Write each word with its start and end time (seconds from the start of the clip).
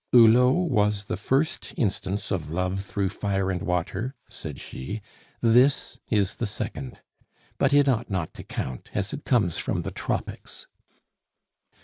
"Hulot 0.13 0.71
was 0.71 1.03
the 1.03 1.15
first 1.15 1.75
instance 1.77 2.31
of 2.31 2.49
love 2.49 2.79
through 2.79 3.09
fire 3.09 3.51
and 3.51 3.61
water," 3.61 4.15
said 4.31 4.59
she; 4.59 4.99
"this 5.41 5.99
is 6.09 6.33
the 6.37 6.47
second. 6.47 7.01
But 7.59 7.71
it 7.71 7.87
ought 7.87 8.09
not 8.09 8.33
to 8.33 8.43
count, 8.43 8.89
as 8.95 9.13
it 9.13 9.25
comes 9.25 9.59
from 9.59 9.83
the 9.83 9.91
Tropics." 9.91 10.65